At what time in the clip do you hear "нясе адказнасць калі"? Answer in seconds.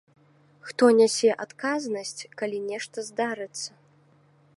0.99-2.57